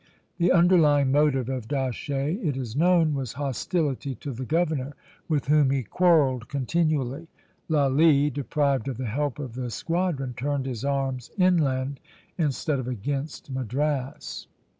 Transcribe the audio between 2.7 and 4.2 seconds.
known, was hostility